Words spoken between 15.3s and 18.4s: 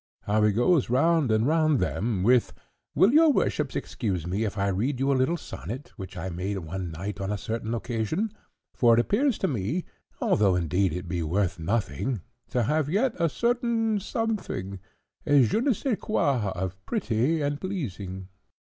je ne scai quoi of pretty, and pleasing.'